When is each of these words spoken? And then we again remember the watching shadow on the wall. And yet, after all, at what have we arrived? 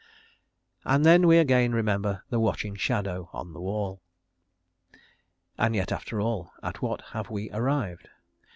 And 0.83 1.05
then 1.05 1.27
we 1.27 1.37
again 1.37 1.73
remember 1.73 2.23
the 2.31 2.39
watching 2.39 2.73
shadow 2.75 3.29
on 3.33 3.53
the 3.53 3.61
wall. 3.61 4.01
And 5.59 5.75
yet, 5.75 5.91
after 5.91 6.19
all, 6.19 6.49
at 6.63 6.81
what 6.81 7.01
have 7.13 7.29
we 7.29 7.51
arrived? 7.51 8.09